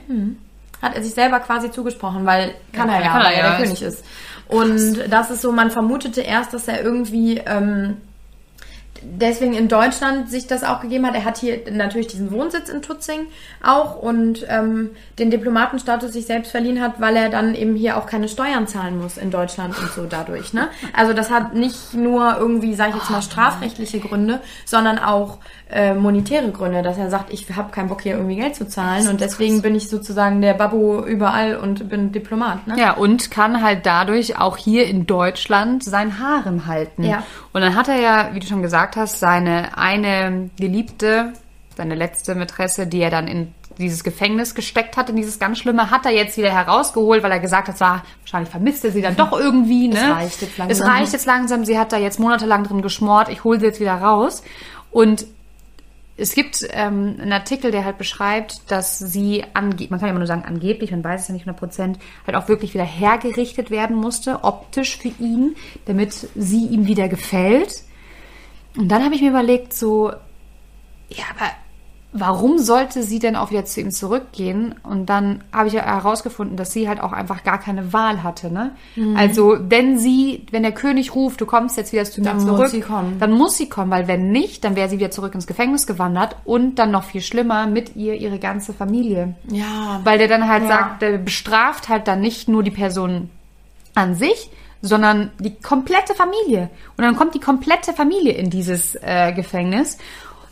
[0.81, 3.38] Hat er sich selber quasi zugesprochen, weil kann Ja, er ja, kann er weil er
[3.44, 3.48] ja.
[3.57, 4.05] der König ist.
[4.48, 7.96] Und das ist so, man vermutete erst, dass er irgendwie ähm,
[9.04, 11.14] deswegen in Deutschland sich das auch gegeben hat.
[11.14, 13.26] Er hat hier natürlich diesen Wohnsitz in Tutzing
[13.62, 18.06] auch und ähm, den Diplomatenstatus sich selbst verliehen hat, weil er dann eben hier auch
[18.06, 20.52] keine Steuern zahlen muss in Deutschland und so dadurch.
[20.52, 20.68] Ne?
[20.92, 25.38] Also das hat nicht nur irgendwie, sage ich jetzt mal, strafrechtliche Gründe, sondern auch
[25.72, 29.08] äh, monetäre Gründe, dass er sagt, ich habe keinen Bock hier irgendwie Geld zu zahlen
[29.08, 32.66] und deswegen bin ich sozusagen der Babbo überall und bin Diplomat.
[32.66, 32.78] Ne?
[32.78, 37.04] Ja, und kann halt dadurch auch hier in Deutschland sein Harem halten.
[37.04, 37.22] Ja.
[37.52, 41.32] Und dann hat er ja, wie du schon gesagt hast, seine eine Geliebte,
[41.76, 45.90] seine letzte Mätresse, die er dann in dieses Gefängnis gesteckt hat, in dieses ganz Schlimme,
[45.90, 49.16] hat er jetzt wieder herausgeholt, weil er gesagt hat, zwar wahrscheinlich vermisst er sie dann
[49.16, 49.88] doch irgendwie.
[49.88, 50.00] Ne?
[50.00, 50.87] reicht jetzt langsam.
[50.87, 51.64] Es reicht jetzt langsam.
[51.64, 53.30] Sie hat da jetzt monatelang drin geschmort.
[53.30, 54.42] Ich hole sie jetzt wieder raus.
[54.90, 55.26] Und
[56.16, 60.20] es gibt ähm, einen Artikel, der halt beschreibt, dass sie angeblich, man kann ja immer
[60.20, 63.70] nur sagen angeblich, man weiß es ja nicht 100 Prozent, halt auch wirklich wieder hergerichtet
[63.70, 67.83] werden musste, optisch für ihn, damit sie ihm wieder gefällt.
[68.77, 70.11] Und dann habe ich mir überlegt, so,
[71.09, 71.51] ja, aber
[72.14, 74.75] warum sollte sie denn auch wieder zu ihm zurückgehen?
[74.83, 78.53] Und dann habe ich herausgefunden, dass sie halt auch einfach gar keine Wahl hatte.
[78.53, 78.72] Ne?
[78.96, 79.16] Mhm.
[79.16, 82.44] Also wenn sie, wenn der König ruft, du kommst jetzt wieder zu mir Dann muss
[82.46, 83.16] zurück, sie kommen.
[83.18, 86.37] dann muss sie kommen, weil wenn nicht, dann wäre sie wieder zurück ins Gefängnis gewandert
[86.44, 89.35] und dann noch viel schlimmer mit ihr ihre ganze Familie.
[89.51, 90.68] Ja, Weil der dann halt Ja.
[90.68, 93.31] sagt, der bestraft halt dann nicht nur die Person
[93.94, 94.51] an sich,
[94.83, 96.68] sondern die komplette Familie.
[96.96, 99.96] Und dann kommt die komplette Familie in dieses äh, Gefängnis.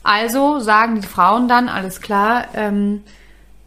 [0.02, 3.02] Also sagen die Frauen dann, alles klar, ähm,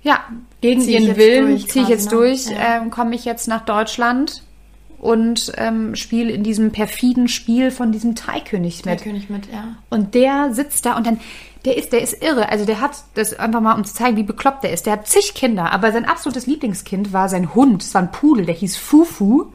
[0.01, 0.19] ja,
[0.61, 2.17] gegen Zieh ihren Willen ziehe ich jetzt ne?
[2.17, 2.77] durch, Ja.
[2.77, 4.43] ähm, komme ich jetzt nach Deutschland
[4.99, 9.01] und ähm, spiele in diesem perfiden Spiel von diesem Thai-König mit.
[9.03, 9.75] König mit, ja.
[9.89, 11.19] Und der sitzt da und dann,
[11.65, 12.49] der ist, der ist irre.
[12.49, 14.85] Also der hat, das einfach mal, um zu zeigen, wie bekloppt der ist.
[14.85, 17.83] Der hat zig Kinder, aber sein absolutes Lieblingskind war sein Hund.
[17.83, 19.47] Es war ein Pudel, der hieß Fufu.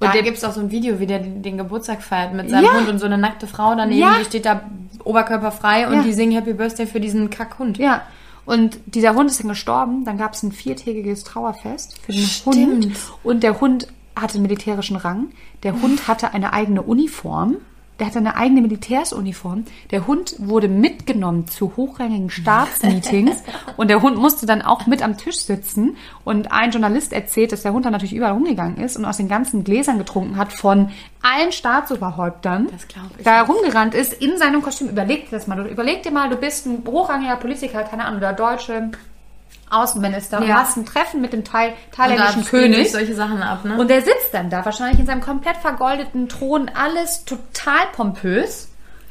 [0.00, 2.50] Und Da der, gibt es auch so ein Video, wie der den, Geburtstag feiert mit
[2.50, 2.74] seinem Ja.
[2.74, 4.16] Hund und so eine nackte Frau daneben, Ja.
[4.18, 4.62] die steht da
[5.04, 6.02] oberkörperfrei und Ja.
[6.02, 7.78] die singen Happy Birthday für diesen Kackhund.
[7.78, 8.02] ja.
[8.46, 10.04] Und dieser Hund ist dann gestorben.
[10.04, 12.56] Dann gab es ein viertägiges Trauerfest für den Stimmt.
[12.84, 12.92] Hund.
[13.22, 15.28] Und der Hund hatte einen militärischen Rang.
[15.62, 17.56] Der Hund hatte eine eigene Uniform.
[17.98, 19.64] Der hatte eine eigene Militärsuniform.
[19.90, 23.42] Der Hund wurde mitgenommen zu hochrangigen Staatsmeetings
[23.76, 25.96] und der Hund musste dann auch mit am Tisch sitzen.
[26.24, 29.28] Und ein Journalist erzählt, dass der Hund dann natürlich überall rumgegangen ist und aus den
[29.28, 30.90] ganzen Gläsern getrunken hat von
[31.22, 32.68] allen Staatsoberhäuptern.
[32.70, 34.88] Das glaub ich Da rumgerannt ist in seinem Kostüm.
[34.88, 35.66] Überleg dir das mal.
[35.66, 38.90] Überleg dir mal, du bist ein hochrangiger Politiker, keine Ahnung, der deutsche
[39.74, 40.56] Außenminister und Ja.
[40.62, 42.92] hast ein Treffen mit dem Thai Und thailändischen König.
[42.92, 43.76] solche Sachen ab, ne?
[43.78, 48.68] Und der sitzt dann da wahrscheinlich in seinem komplett vergoldeten Thron, alles total pompös,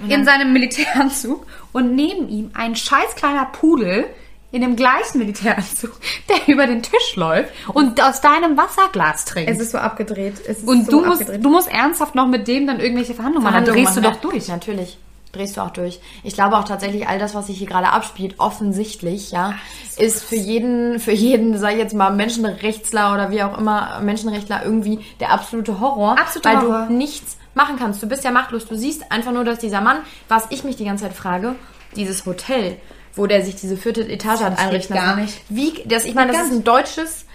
[0.08, 4.06] in seinem Militäranzug und neben ihm ein scheiß kleiner Pudel
[4.52, 5.92] in dem gleichen Militäranzug,
[6.30, 9.50] der über den Tisch läuft und aus deinem Wasserglas trinkt.
[9.50, 10.36] es ist so abgedreht.
[10.48, 11.46] Es ist und so du musst, abgedreht.
[11.46, 14.20] du musst ernsthaft noch mit dem dann irgendwelche Verhandlungen machen, dann drehst du doch ja.
[14.22, 14.48] durch.
[14.48, 14.98] Natürlich.
[15.34, 16.00] Drehst du auch durch.
[16.24, 19.56] Ich glaube auch tatsächlich, all das, was sich hier gerade abspielt, offensichtlich, ja,
[19.98, 24.64] ist für jeden, für jeden, sag ich jetzt mal, Menschenrechtler oder wie auch immer, Menschenrechtler
[24.64, 26.20] irgendwie der absolute Horror.
[26.20, 26.86] Absoluter weil Horror.
[26.88, 28.02] du nichts machen kannst.
[28.02, 28.68] Du bist ja machtlos.
[28.68, 31.56] Du siehst einfach nur, dass dieser Mann, was ich mich die ganze Zeit frage,
[31.96, 32.78] dieses Hotel,
[33.16, 35.22] wo der sich diese vierte Etage hat geht einrichten gar lassen.
[35.22, 35.42] nicht.
[35.50, 37.26] Wie, das, ich meine, das Gar ist ein deutsches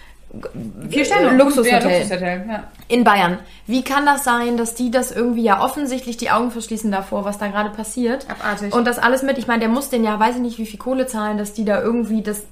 [0.89, 1.37] Vier Sterne.
[1.37, 1.71] Luxushotel.
[1.71, 2.63] Ja, Luxushotel, ja.
[2.87, 3.39] in Bayern.
[3.65, 7.39] Wie kann das sein, dass die das irgendwie ja offensichtlich die Augen verschließen davor, was
[7.39, 8.27] da gerade passiert?
[8.29, 8.73] Abartig.
[8.73, 10.79] Und das alles mit, ich meine, der muss den ja, weiß ich nicht, wie viel
[10.79, 12.43] Kohle zahlen, dass die da irgendwie das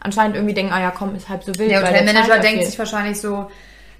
[0.00, 1.70] anscheinend irgendwie denken, ah ja, komm, ist halb so wild.
[1.70, 3.46] Der Hotelmanager denkt sich wahrscheinlich so,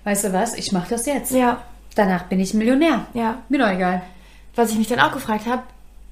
[0.04, 1.30] weißt du was, ich mach das jetzt.
[1.32, 1.62] Ja,
[1.94, 3.06] Danach bin ich Millionär.
[3.14, 3.38] ja.
[3.48, 4.02] Mir doch egal.
[4.54, 5.62] Was ich mich dann auch gefragt habe,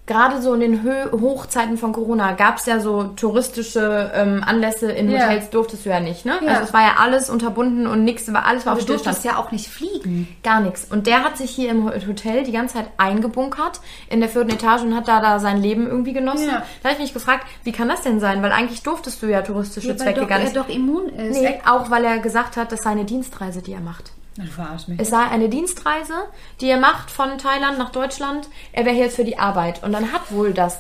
[0.06, 4.92] gerade so in den Hö Hochzeiten von Corona gab es ja so touristische ähm, Anlässe
[4.92, 5.22] in Ja.
[5.24, 6.34] Hotels, durftest du ja nicht, ne?
[6.42, 6.48] Ja.
[6.52, 9.16] Also es war ja alles unterbunden und nichts, war alles war auf Du Stillstand.
[9.16, 10.28] durftest ja auch nicht fliegen.
[10.42, 10.86] Gar nichts.
[10.90, 14.82] Und der hat sich hier im Hotel die ganze Zeit eingebunkert in der vierten Etage
[14.82, 16.48] und hat da, da sein Leben irgendwie genossen.
[16.48, 16.62] Ja.
[16.82, 18.42] Da habe ich mich gefragt, wie kann das denn sein?
[18.42, 20.54] Weil eigentlich durftest du ja touristische Zwecke gar nicht.
[20.56, 21.40] doch immun ist.
[21.40, 24.12] Nee, auch weil er gesagt hat, das sei eine Dienstreise, die er macht.
[24.36, 25.00] Du verarschst mich.
[25.00, 26.14] Es sei eine Dienstreise,
[26.60, 28.48] die er macht von Thailand nach Deutschland.
[28.72, 29.82] Er wäre hier für die Arbeit.
[29.84, 30.78] Und dann hat wohl das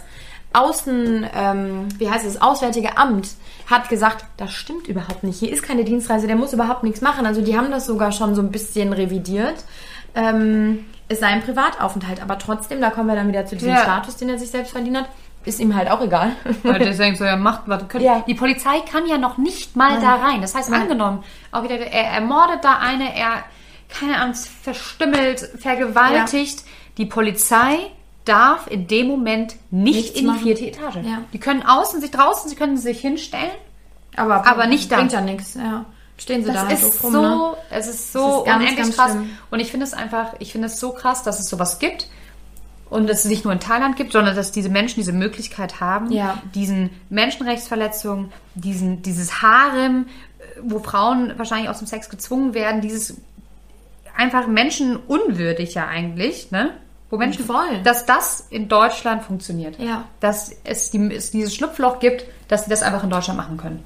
[0.52, 3.28] Außen, ähm, wie heißt es, Auswärtige Amt
[3.66, 5.38] hat gesagt, das stimmt überhaupt nicht.
[5.38, 7.26] Hier ist keine Dienstreise, der muss überhaupt nichts machen.
[7.26, 9.64] Also die haben das sogar schon so ein bisschen revidiert.
[10.14, 13.82] Ähm, es sei ein Privataufenthalt, aber trotzdem, da kommen wir dann wieder zu diesem Ja.
[13.82, 15.08] Status, den er sich selbst verdient hat,
[15.44, 16.32] ist ihm halt auch egal.
[16.62, 17.86] Weil der denkt so, ja, macht was.
[17.88, 18.24] Könnt, Ja.
[18.26, 20.40] Die Polizei kann ja noch nicht mal da rein.
[20.40, 20.82] Das heißt, Nein.
[20.82, 23.44] angenommen, auch wieder, er ermordet da eine, er,
[23.88, 26.64] keine Ahnung, verstümmelt, vergewaltigt.
[26.98, 27.78] Die Polizei
[28.24, 30.40] darf in dem Moment nicht Nichts in die machen.
[30.40, 30.96] vierte Etage.
[30.96, 31.18] Ja.
[31.32, 33.50] Die können außen sich draußen, sie können sich hinstellen.
[34.16, 34.96] aber, Aber nicht da.
[34.96, 35.84] Bringt ja nichts, ja.
[36.16, 37.56] Stehen sie Das da halt ist rum, so, ne?
[37.70, 39.10] es ist so ist ganz, unendlich ganz krass.
[39.10, 39.30] schlimm.
[39.50, 42.06] Und ich finde es einfach, ich finde es so krass, dass es sowas gibt.
[42.94, 46.12] Und dass es nicht nur in Thailand gibt, sondern dass diese Menschen diese Möglichkeit haben,
[46.12, 46.40] Ja.
[46.54, 50.06] diesen Menschenrechtsverletzungen, diesen, dieses Harem,
[50.38, 53.16] äh, wo Frauen wahrscheinlich aus dem Sex gezwungen werden, dieses
[54.16, 56.70] einfach menschenunwürdig ja eigentlich, ne?
[57.10, 57.82] Wo Menschen, Voll.
[57.82, 59.76] dass das in Deutschland funktioniert.
[59.80, 60.04] Ja.
[60.20, 63.82] Dass es, die, es dieses Schlupfloch gibt, dass sie das einfach in Deutschland machen können.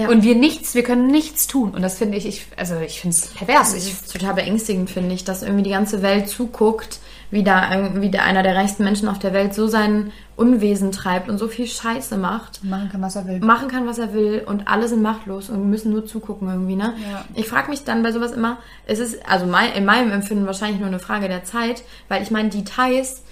[0.00, 0.08] Ja.
[0.08, 1.72] Und wir nichts, wir können nichts tun.
[1.72, 3.74] Und das finde ich, ich, also ich finde es pervers.
[3.74, 8.10] Ich, ist total beängstigend, finde ich, dass irgendwie die ganze Welt zuguckt, wie da irgendwie
[8.10, 11.66] der, einer der reichsten Menschen auf der Welt so sein Unwesen treibt und so viel
[11.66, 12.64] Scheiße macht.
[12.64, 13.40] machen kann, was er will.
[13.40, 16.94] Machen kann, was er will und alle sind machtlos und müssen nur zugucken irgendwie, ne?
[17.10, 17.24] Ja.
[17.34, 20.78] Ich frage mich dann bei sowas immer, es ist, also mein, in meinem Empfinden wahrscheinlich
[20.78, 23.22] nur eine Frage der Zeit, weil ich meine, die Thais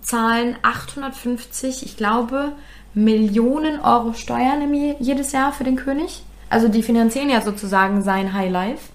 [0.00, 2.52] zahlen 850, ich glaube,
[2.94, 4.60] Millionen Euro Steuern
[5.00, 6.22] jedes Jahr für den König.
[6.50, 8.90] Also die finanzieren ja sozusagen sein Highlife.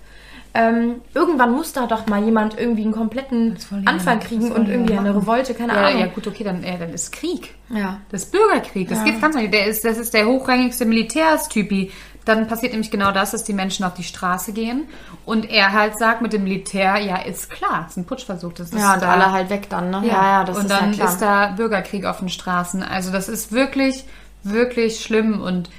[0.54, 5.00] Ähm, irgendwann muss da doch mal jemand irgendwie einen kompletten was kriegen und irgendwie denn
[5.00, 5.20] eine machen?
[5.20, 6.00] Revolte, keine Ja, Ahnung.
[6.00, 7.54] ja, gut, okay, dann, äh, dann ist Krieg.
[7.70, 8.00] Ja.
[8.10, 8.90] Das ist Bürgerkrieg.
[8.90, 9.54] Das geht ganz nicht.
[9.54, 11.92] Der ist, das ist der hochrangigste Militärstypi.
[12.28, 14.88] Dann passiert nämlich genau das, dass die Menschen auf die Straße gehen
[15.26, 18.52] und er halt sagt mit dem Militär, ja, ist klar, es ist ein Putschversuch.
[18.52, 20.02] Das ist Ja, und da, alle halt weg dann, ne?
[20.06, 21.10] Ja, ja, das und ist dann ja klar.
[21.10, 22.84] ist da Bürgerkrieg auf den Straßen.
[22.84, 24.04] Also das ist wirklich,
[24.44, 25.70] wirklich schlimm und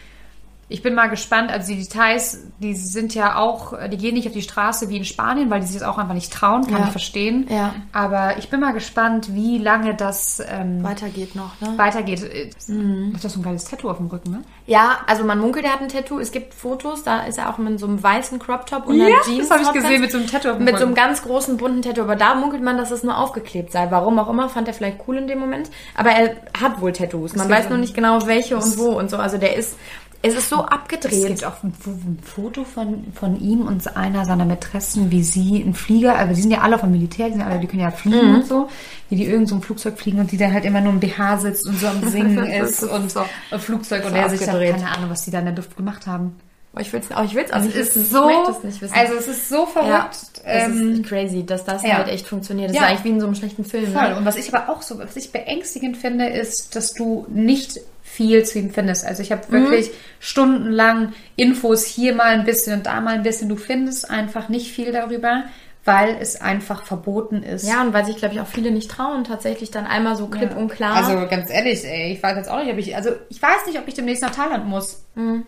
[0.71, 1.51] ich bin mal gespannt.
[1.51, 5.05] Also die Details, die sind ja auch, die gehen nicht auf die Straße wie in
[5.05, 6.85] Spanien, weil die sich das auch einfach nicht trauen, kann Ja.
[6.87, 7.47] ich verstehen.
[7.49, 7.75] Ja.
[7.93, 11.73] Aber ich bin mal gespannt, wie lange das ähm, Weitergeht noch, ne?
[11.77, 12.21] weitergeht.
[12.69, 13.13] Mhm.
[13.15, 14.43] Das ist so ein geiles Tattoo auf dem Rücken, ne?
[14.67, 16.19] Ja, also man munkelt, er hat ein Tattoo.
[16.19, 19.09] Es gibt Fotos, da ist er auch mit so einem weißen Crop Top und einer
[19.09, 19.49] Ja, Jeans.
[19.49, 21.07] das habe ich gesehen mit so einem Tattoo auf dem Mit so einem Rücken.
[21.07, 22.03] ganz großen bunten Tattoo.
[22.03, 23.87] Aber da munkelt man, dass es nur aufgeklebt sei.
[23.91, 25.71] Warum auch immer, fand er vielleicht cool in dem Moment.
[25.95, 27.35] Aber er hat wohl Tattoos.
[27.35, 29.17] Man weiß nur nicht genau welche und wo und so.
[29.17, 29.77] Also der ist,
[30.23, 31.27] es ist so Es abgedreht.
[31.27, 35.75] gibt auch ein, ein Foto von, von ihm und einer seiner Mätressen, wie sie einen
[35.75, 38.35] Flieger, also die sind ja alle vom Militär, die, sind alle, die können ja fliegen
[38.35, 38.69] und so,
[39.09, 41.39] wie die irgend so ein Flugzeug fliegen und die dann halt immer nur im BH
[41.39, 44.91] sitzt und so am Singen ist und so ein Flugzeug und er sich dann, keine
[44.97, 46.35] Ahnung, was die da in der Luft gemacht haben.
[46.79, 48.05] Oh, ich will es oh, ich will's auch nicht Es wissen.
[48.05, 48.95] so, ich möchte es nicht wissen.
[48.97, 50.17] also es ist so ja, verrückt.
[50.45, 51.99] das ähm, ist crazy, dass das ja.
[51.99, 52.71] halt echt funktioniert.
[52.71, 52.83] Das Ja.
[52.85, 53.93] ist eigentlich wie in so einem schlechten Film.
[53.93, 54.09] Voll.
[54.11, 54.17] Ne?
[54.17, 58.45] Und was ich aber auch so, was ich beängstigend finde, ist, dass du nicht viel
[58.45, 59.05] zu ihm findest.
[59.05, 59.53] Also ich habe Mhm.
[59.65, 63.49] wirklich stundenlang Infos hier mal ein bisschen und da mal ein bisschen.
[63.49, 65.45] Du findest einfach nicht viel darüber,
[65.85, 67.67] weil es einfach verboten ist.
[67.69, 70.57] Ja, und weil sich, glaube ich, auch viele nicht trauen, tatsächlich dann einmal so klipp
[70.57, 70.97] und klar.
[70.97, 73.79] Also ganz ehrlich, ey, ich weiß jetzt auch nicht, ob ich, also ich weiß nicht,
[73.79, 75.03] ob ich demnächst nach Thailand muss.
[75.15, 75.45] Mhm.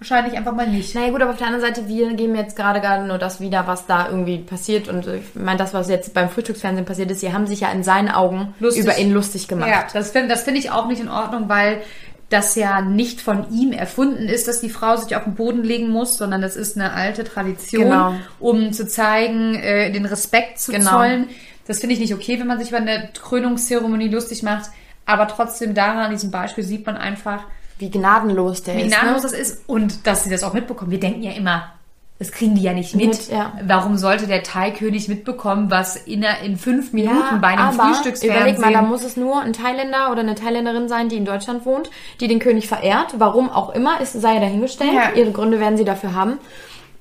[0.00, 0.94] Wahrscheinlich einfach mal nicht.
[0.94, 3.66] naja gut, aber auf der anderen Seite, wir geben jetzt gerade gerade nur das wieder,
[3.66, 4.88] was da irgendwie passiert.
[4.88, 7.82] Und ich meine, das, was jetzt beim Frühstücksfernsehen passiert ist, sie haben sich ja in
[7.84, 8.82] seinen Augen Lustig.
[8.84, 9.68] über ihn lustig gemacht.
[9.68, 11.82] Ja, das finde das find ich auch nicht in Ordnung, weil
[12.30, 15.90] das ja nicht von ihm erfunden ist, dass die Frau sich auf den Boden legen
[15.90, 18.14] muss, sondern das ist eine alte Tradition, Genau.
[18.38, 20.92] um zu zeigen, äh, den Respekt zu Genau.
[20.92, 21.28] zollen.
[21.66, 24.70] Das finde ich nicht okay, wenn man sich über eine Krönungszeremonie lustig macht.
[25.06, 27.42] Aber trotzdem daran, an diesem Beispiel sieht man einfach,
[27.80, 28.88] Wie gnadenlos der wie ist.
[28.88, 29.30] gnadenlos Ne?
[29.30, 30.90] das ist und dass sie das auch mitbekommen.
[30.90, 31.72] Wir denken ja immer,
[32.20, 33.06] das kriegen die ja nicht mit.
[33.06, 33.54] Mit, ja.
[33.64, 38.36] Warum sollte der Thai-König mitbekommen, was in, in fünf Minuten bei einem aber Frühstücksfernsehen...
[38.36, 41.64] Überleg mal, da muss es nur ein Thailänder oder eine Thailänderin sein, die in Deutschland
[41.64, 41.88] wohnt,
[42.20, 43.14] die den König verehrt.
[43.16, 44.92] Warum auch immer, ist, sei dahingestellt.
[44.92, 45.12] Ja.
[45.14, 46.36] Ihre Gründe werden sie dafür haben.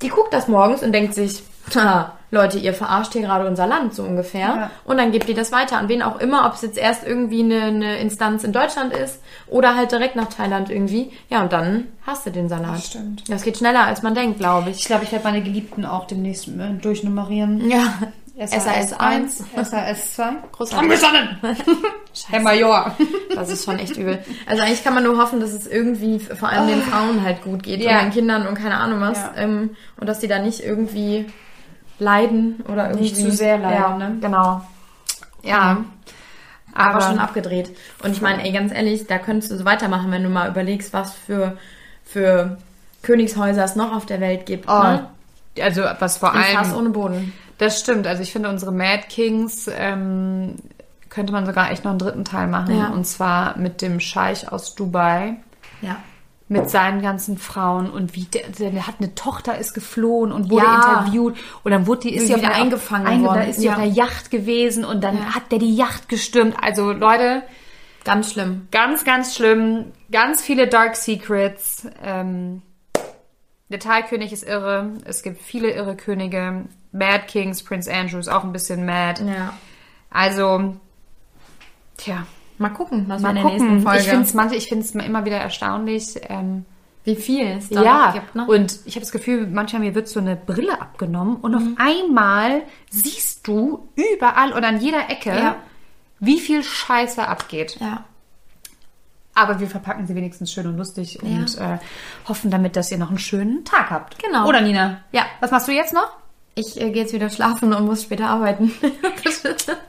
[0.01, 1.43] Die guckt das morgens und denkt sich,
[1.75, 4.39] "Ha, Leute, ihr verarscht hier gerade unser Land, so ungefähr.
[4.47, 4.71] Ja.
[4.85, 7.41] Und dann gibt die das weiter an wen auch immer, ob es jetzt erst irgendwie
[7.43, 11.12] eine, eine Instanz in Deutschland ist oder halt direkt nach Thailand irgendwie.
[11.29, 12.75] Ja, und dann hast du den Salat.
[12.75, 13.23] Das stimmt.
[13.29, 14.85] Das geht schneller, als man denkt, glaube Ich ich.
[14.85, 17.67] glaube, ich werde meine Geliebten auch demnächst äh, durchnummerieren.
[17.69, 17.83] Ja.
[18.47, 20.23] SAS 1, SAS 2.
[20.54, 20.78] Großartig.
[20.91, 21.38] Angestanden!
[22.30, 22.95] Herr Major.
[23.36, 24.19] Das ist schon echt übel.
[24.45, 27.63] Also eigentlich kann man nur hoffen, dass es irgendwie vor allem den Frauen halt gut
[27.63, 27.97] geht Ja.
[27.99, 29.17] und den Kindern und keine Ahnung was.
[29.17, 29.34] Ja.
[29.38, 31.25] Ähm, und dass die da nicht irgendwie
[31.99, 33.04] leiden oder irgendwie.
[33.04, 34.17] Nicht zu sehr leiden, Ja, ne?
[34.21, 34.62] genau.
[35.43, 35.84] Ja.
[36.73, 37.75] Aber, Aber- schon abgedreht.
[38.04, 40.93] Und ich meine, ey, ganz ehrlich, da könntest du so weitermachen, wenn du mal überlegst,
[40.93, 41.58] was für,
[42.06, 42.58] für
[43.02, 44.67] Königshäuser es noch auf der Welt gibt.
[44.67, 45.08] Ne?
[45.62, 46.78] Also, was vor Ein Fass allem.
[46.78, 47.34] ohne Boden.
[47.59, 48.07] Das stimmt.
[48.07, 50.55] Also, ich finde, unsere Mad Kings ähm,
[51.09, 52.75] könnte man sogar echt noch einen dritten Teil machen.
[52.77, 52.87] Ja.
[52.89, 55.35] Und zwar mit dem Scheich aus Dubai.
[55.81, 55.97] Ja.
[56.51, 58.41] mit seinen ganzen Frauen und wie der,
[58.71, 60.99] der hat eine Tochter ist geflohen und wurde Ja.
[61.01, 63.35] interviewt und dann wurde die ist sie auf wieder eingefangen einge- worden.
[63.35, 63.73] Da ist sie Ja.
[63.73, 65.35] auf einer Yacht gewesen und dann Ja.
[65.35, 66.55] hat der die Yacht gestürmt.
[66.59, 67.43] Also Leute,
[68.03, 68.67] Ganz schlimm.
[68.71, 71.87] ganz ganz schlimm, ganz viele Dark Secrets.
[72.03, 72.63] Ähm,
[73.69, 74.93] der Thai-König ist irre.
[75.05, 76.65] Es gibt viele irre Könige.
[76.91, 79.23] Mad Kings, Prince Andrew ist auch ein bisschen mad.
[79.23, 79.53] Ja.
[80.10, 80.75] Also,
[81.97, 82.25] tja,
[82.60, 83.84] Mal gucken, was mal wir in der nächsten gucken.
[83.84, 83.99] Folge.
[83.99, 86.19] Ich finde es manche, ich finde es immer wieder erstaunlich.
[86.27, 86.65] Ähm,
[87.05, 88.36] wie viel es da ja, gibt.
[88.36, 88.45] Ne?
[88.45, 92.63] und ich habe das Gefühl, manchmal mir wird so eine Brille abgenommen und auf einmal
[92.89, 95.55] siehst du überall und an jeder Ecke, Ja.
[96.19, 97.77] wie viel Scheiße abgeht.
[97.79, 98.03] ja.
[99.39, 101.78] Aber wir verpacken sie wenigstens schön und lustig und äh,
[102.28, 104.21] hoffen damit, dass ihr noch einen schönen Tag habt.
[104.21, 104.45] Genau.
[104.45, 105.02] Oder Nina?
[105.13, 105.25] Ja.
[105.39, 106.12] Was machst du jetzt noch?
[106.56, 108.73] Ich äh, gehe jetzt wieder schlafen und muss später arbeiten.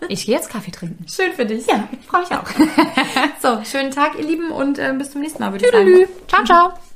[0.09, 1.07] Ich gehe jetzt Kaffee trinken.
[1.09, 1.67] Schön für dich.
[1.67, 2.45] Ja, freue mich auch.
[3.41, 6.09] So, schönen Tag, ihr Lieben, und äh, bis zum nächsten Mal, würde ich sagen.
[6.29, 6.90] Ciao, ciao.